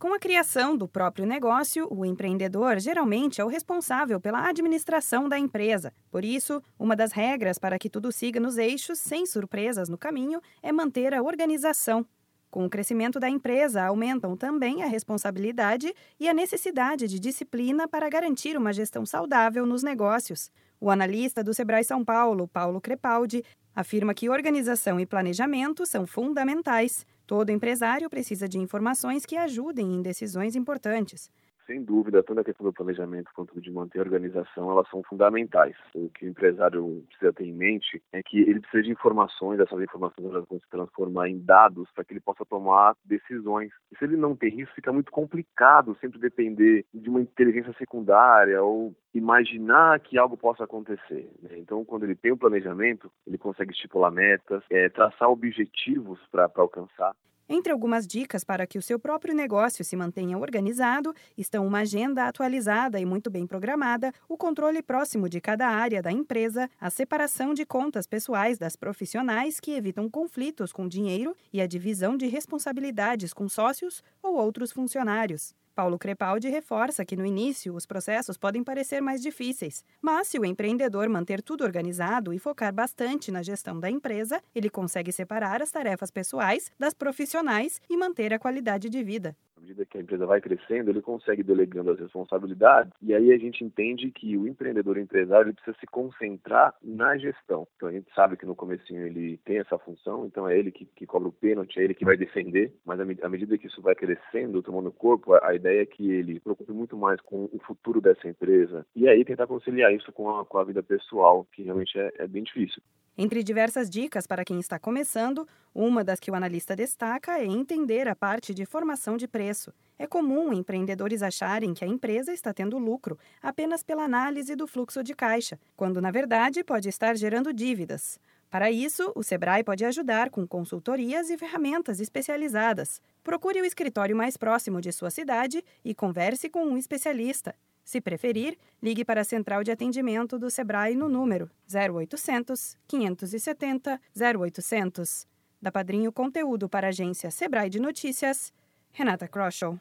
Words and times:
Com 0.00 0.14
a 0.14 0.18
criação 0.18 0.78
do 0.78 0.88
próprio 0.88 1.26
negócio, 1.26 1.86
o 1.92 2.06
empreendedor 2.06 2.80
geralmente 2.80 3.38
é 3.38 3.44
o 3.44 3.48
responsável 3.48 4.18
pela 4.18 4.48
administração 4.48 5.28
da 5.28 5.38
empresa. 5.38 5.92
Por 6.10 6.24
isso, 6.24 6.62
uma 6.78 6.96
das 6.96 7.12
regras 7.12 7.58
para 7.58 7.78
que 7.78 7.90
tudo 7.90 8.10
siga 8.10 8.40
nos 8.40 8.56
eixos, 8.56 8.98
sem 8.98 9.26
surpresas 9.26 9.90
no 9.90 9.98
caminho, 9.98 10.40
é 10.62 10.72
manter 10.72 11.12
a 11.12 11.22
organização. 11.22 12.06
Com 12.50 12.64
o 12.64 12.70
crescimento 12.70 13.20
da 13.20 13.28
empresa, 13.28 13.84
aumentam 13.84 14.38
também 14.38 14.82
a 14.82 14.86
responsabilidade 14.86 15.94
e 16.18 16.30
a 16.30 16.34
necessidade 16.34 17.06
de 17.06 17.20
disciplina 17.20 17.86
para 17.86 18.08
garantir 18.08 18.56
uma 18.56 18.72
gestão 18.72 19.04
saudável 19.04 19.66
nos 19.66 19.82
negócios. 19.82 20.50
O 20.80 20.90
analista 20.90 21.44
do 21.44 21.52
Sebrae 21.52 21.84
São 21.84 22.02
Paulo, 22.02 22.48
Paulo 22.48 22.80
Crepaldi, 22.80 23.44
afirma 23.74 24.14
que 24.14 24.30
organização 24.30 24.98
e 24.98 25.06
planejamento 25.06 25.84
são 25.84 26.06
fundamentais. 26.06 27.06
Todo 27.26 27.50
empresário 27.50 28.08
precisa 28.08 28.48
de 28.48 28.58
informações 28.58 29.26
que 29.26 29.36
ajudem 29.36 29.94
em 29.94 30.02
decisões 30.02 30.56
importantes 30.56 31.30
sem 31.70 31.84
dúvida, 31.84 32.20
tanto 32.20 32.40
a 32.40 32.44
questão 32.44 32.66
do 32.66 32.72
planejamento 32.72 33.30
quanto 33.32 33.60
de 33.60 33.70
manter 33.70 34.00
a 34.00 34.02
organização, 34.02 34.72
elas 34.72 34.88
são 34.90 35.04
fundamentais. 35.04 35.76
O 35.94 36.08
que 36.10 36.26
o 36.26 36.28
empresário 36.28 37.04
precisa 37.06 37.32
ter 37.32 37.44
em 37.44 37.52
mente 37.52 38.02
é 38.12 38.20
que 38.24 38.40
ele 38.40 38.58
precisa 38.58 38.82
de 38.82 38.90
informações, 38.90 39.60
essas 39.60 39.80
informações 39.80 40.26
elas 40.26 40.44
vão 40.48 40.58
se 40.58 40.68
transformar 40.68 41.28
em 41.28 41.38
dados 41.38 41.88
para 41.94 42.04
que 42.04 42.12
ele 42.12 42.20
possa 42.20 42.44
tomar 42.44 42.96
decisões. 43.04 43.70
E 43.92 43.96
se 43.96 44.04
ele 44.04 44.16
não 44.16 44.34
tem 44.34 44.60
isso, 44.60 44.74
fica 44.74 44.92
muito 44.92 45.12
complicado 45.12 45.96
sempre 46.00 46.18
depender 46.18 46.84
de 46.92 47.08
uma 47.08 47.20
inteligência 47.20 47.72
secundária 47.74 48.60
ou 48.60 48.92
imaginar 49.14 50.00
que 50.00 50.18
algo 50.18 50.36
possa 50.36 50.64
acontecer. 50.64 51.30
Né? 51.40 51.50
Então, 51.58 51.84
quando 51.84 52.02
ele 52.02 52.16
tem 52.16 52.32
um 52.32 52.36
planejamento, 52.36 53.12
ele 53.24 53.38
consegue 53.38 53.72
estipular 53.72 54.10
metas, 54.10 54.64
é, 54.70 54.88
traçar 54.88 55.30
objetivos 55.30 56.18
para 56.32 56.50
alcançar. 56.56 57.14
Entre 57.52 57.72
algumas 57.72 58.06
dicas 58.06 58.44
para 58.44 58.64
que 58.64 58.78
o 58.78 58.82
seu 58.82 58.96
próprio 58.96 59.34
negócio 59.34 59.84
se 59.84 59.96
mantenha 59.96 60.38
organizado 60.38 61.12
estão 61.36 61.66
uma 61.66 61.80
agenda 61.80 62.28
atualizada 62.28 63.00
e 63.00 63.04
muito 63.04 63.28
bem 63.28 63.44
programada, 63.44 64.14
o 64.28 64.36
controle 64.36 64.80
próximo 64.80 65.28
de 65.28 65.40
cada 65.40 65.66
área 65.66 66.00
da 66.00 66.12
empresa, 66.12 66.70
a 66.80 66.88
separação 66.90 67.52
de 67.52 67.66
contas 67.66 68.06
pessoais 68.06 68.56
das 68.56 68.76
profissionais 68.76 69.58
que 69.58 69.72
evitam 69.72 70.08
conflitos 70.08 70.72
com 70.72 70.86
dinheiro 70.86 71.34
e 71.52 71.60
a 71.60 71.66
divisão 71.66 72.16
de 72.16 72.28
responsabilidades 72.28 73.34
com 73.34 73.48
sócios 73.48 74.00
ou 74.30 74.36
outros 74.36 74.72
funcionários. 74.72 75.54
Paulo 75.74 75.98
Crepaldi 75.98 76.48
reforça 76.48 77.04
que 77.04 77.16
no 77.16 77.24
início 77.24 77.74
os 77.74 77.86
processos 77.86 78.36
podem 78.36 78.62
parecer 78.62 79.00
mais 79.00 79.22
difíceis, 79.22 79.84
mas 80.00 80.28
se 80.28 80.38
o 80.38 80.44
empreendedor 80.44 81.08
manter 81.08 81.42
tudo 81.42 81.64
organizado 81.64 82.34
e 82.34 82.38
focar 82.38 82.72
bastante 82.72 83.30
na 83.30 83.42
gestão 83.42 83.78
da 83.78 83.88
empresa, 83.88 84.42
ele 84.54 84.68
consegue 84.68 85.10
separar 85.10 85.62
as 85.62 85.70
tarefas 85.70 86.10
pessoais 86.10 86.70
das 86.78 86.92
profissionais 86.92 87.80
e 87.88 87.96
manter 87.96 88.32
a 88.34 88.38
qualidade 88.38 88.88
de 88.88 89.02
vida 89.02 89.36
medida 89.70 89.86
que 89.86 89.96
a 89.96 90.00
empresa 90.00 90.26
vai 90.26 90.40
crescendo, 90.40 90.90
ele 90.90 91.00
consegue 91.00 91.42
delegando 91.42 91.90
as 91.90 91.98
responsabilidades 91.98 92.92
e 93.00 93.14
aí 93.14 93.32
a 93.32 93.38
gente 93.38 93.64
entende 93.64 94.10
que 94.10 94.36
o 94.36 94.46
empreendedor 94.46 94.96
o 94.96 95.00
empresário 95.00 95.54
precisa 95.54 95.76
se 95.78 95.86
concentrar 95.86 96.74
na 96.82 97.16
gestão. 97.16 97.66
Então 97.76 97.88
a 97.88 97.92
gente 97.92 98.12
sabe 98.14 98.36
que 98.36 98.46
no 98.46 98.54
comecinho 98.54 99.06
ele 99.06 99.38
tem 99.44 99.58
essa 99.58 99.78
função, 99.78 100.26
então 100.26 100.48
é 100.48 100.58
ele 100.58 100.70
que, 100.70 100.84
que 100.84 101.06
cobra 101.06 101.28
o 101.28 101.32
pênalti, 101.32 101.78
é 101.78 101.84
ele 101.84 101.94
que 101.94 102.04
vai 102.04 102.16
defender, 102.16 102.72
mas 102.84 102.98
à 103.00 103.28
medida 103.28 103.56
que 103.56 103.66
isso 103.66 103.80
vai 103.80 103.94
crescendo, 103.94 104.62
tomando 104.62 104.90
corpo, 104.90 105.34
a, 105.34 105.48
a 105.48 105.54
ideia 105.54 105.82
é 105.82 105.86
que 105.86 106.10
ele 106.10 106.34
se 106.34 106.40
preocupe 106.40 106.72
muito 106.72 106.96
mais 106.96 107.20
com 107.20 107.44
o 107.44 107.58
futuro 107.66 108.00
dessa 108.00 108.28
empresa 108.28 108.84
e 108.94 109.08
aí 109.08 109.24
tentar 109.24 109.46
conciliar 109.46 109.94
isso 109.94 110.12
com 110.12 110.28
a, 110.30 110.44
com 110.44 110.58
a 110.58 110.64
vida 110.64 110.82
pessoal, 110.82 111.46
que 111.52 111.62
realmente 111.62 111.98
é, 111.98 112.12
é 112.18 112.26
bem 112.26 112.42
difícil. 112.42 112.82
Entre 113.22 113.42
diversas 113.42 113.90
dicas 113.90 114.26
para 114.26 114.46
quem 114.46 114.58
está 114.58 114.78
começando, 114.78 115.46
uma 115.74 116.02
das 116.02 116.18
que 116.18 116.30
o 116.30 116.34
analista 116.34 116.74
destaca 116.74 117.38
é 117.38 117.44
entender 117.44 118.08
a 118.08 118.16
parte 118.16 118.54
de 118.54 118.64
formação 118.64 119.16
de 119.18 119.28
preço. 119.28 119.59
É 119.98 120.06
comum 120.06 120.52
empreendedores 120.52 121.22
acharem 121.22 121.74
que 121.74 121.84
a 121.84 121.88
empresa 121.88 122.32
está 122.32 122.54
tendo 122.54 122.78
lucro 122.78 123.18
apenas 123.42 123.82
pela 123.82 124.04
análise 124.04 124.56
do 124.56 124.66
fluxo 124.66 125.02
de 125.02 125.14
caixa, 125.14 125.60
quando 125.76 126.00
na 126.00 126.10
verdade 126.10 126.64
pode 126.64 126.88
estar 126.88 127.14
gerando 127.16 127.52
dívidas. 127.52 128.18
Para 128.48 128.70
isso, 128.70 129.12
o 129.14 129.22
Sebrae 129.22 129.62
pode 129.62 129.84
ajudar 129.84 130.30
com 130.30 130.46
consultorias 130.46 131.30
e 131.30 131.36
ferramentas 131.36 132.00
especializadas. 132.00 133.00
Procure 133.22 133.60
o 133.60 133.64
escritório 133.64 134.16
mais 134.16 134.36
próximo 134.36 134.80
de 134.80 134.90
sua 134.90 135.10
cidade 135.10 135.62
e 135.84 135.94
converse 135.94 136.48
com 136.48 136.64
um 136.64 136.78
especialista. 136.78 137.54
Se 137.84 138.00
preferir, 138.00 138.56
ligue 138.82 139.04
para 139.04 139.20
a 139.20 139.24
central 139.24 139.62
de 139.62 139.70
atendimento 139.70 140.38
do 140.38 140.50
Sebrae 140.50 140.94
no 140.94 141.08
número 141.08 141.50
0800 141.72 142.76
570 142.88 144.00
0800. 144.16 145.26
Da 145.60 145.70
Padrinho 145.70 146.10
Conteúdo 146.10 146.68
para 146.68 146.86
a 146.86 146.90
agência 146.90 147.30
Sebrae 147.30 147.68
de 147.68 147.78
Notícias, 147.78 148.52
Renata 148.98 149.28
Kroschel. 149.28 149.78